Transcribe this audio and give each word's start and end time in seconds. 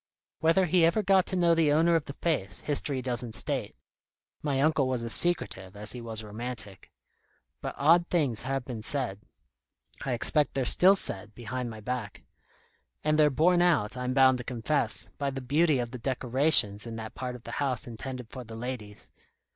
Whether 0.39 0.65
he 0.65 0.83
ever 0.83 1.03
got 1.03 1.27
to 1.27 1.35
know 1.35 1.53
the 1.53 1.71
owner 1.71 1.93
of 1.93 2.05
the 2.05 2.13
face, 2.13 2.61
history 2.61 3.03
doesn't 3.03 3.35
state: 3.35 3.75
my 4.41 4.59
uncle 4.59 4.87
was 4.87 5.03
as 5.03 5.13
secretive 5.13 5.75
as 5.75 5.91
he 5.91 6.01
was 6.01 6.23
romantic. 6.23 6.89
But 7.61 7.75
odd 7.77 8.07
things 8.07 8.41
have 8.41 8.65
been 8.65 8.81
said. 8.81 9.19
I 10.03 10.13
expect 10.13 10.55
they're 10.55 10.65
still 10.65 10.95
said, 10.95 11.35
behind 11.35 11.69
my 11.69 11.81
back. 11.81 12.23
And 13.03 13.19
they're 13.19 13.29
borne 13.29 13.61
out, 13.61 13.95
I'm 13.95 14.15
bound 14.15 14.39
to 14.39 14.43
confess, 14.43 15.09
by 15.19 15.29
the 15.29 15.39
beauty 15.39 15.77
of 15.77 15.91
the 15.91 15.99
decorations 15.99 16.87
in 16.87 16.95
that 16.95 17.13
part 17.13 17.35
of 17.35 17.43
the 17.43 17.51
house 17.61 17.85
intended 17.85 18.31
for 18.31 18.43
the 18.43 18.55
ladies. 18.55 19.11